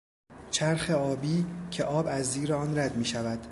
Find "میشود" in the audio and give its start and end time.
2.97-3.47